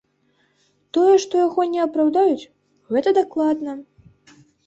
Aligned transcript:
Тое, 0.97 1.15
што 1.25 1.35
яго 1.47 1.61
не 1.75 1.81
апраўдаюць, 1.87 2.49
гэта 2.97 3.09
дакладна. 3.21 3.71